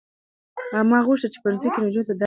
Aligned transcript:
ما 0.89 0.99
غوښتل 1.05 1.29
چې 1.33 1.39
په 1.39 1.41
ښوونځي 1.47 1.67
کې 1.73 1.79
نجونو 1.85 1.93
ته 1.93 2.05
درس 2.05 2.09
ورکړم. 2.09 2.19